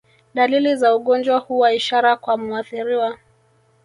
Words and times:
Dalili 0.33 0.75
za 0.77 0.95
ugonjwa 0.95 1.37
huwa 1.39 1.73
ishara 1.73 2.17
kwa 2.17 2.37
muathiriwa 2.37 3.17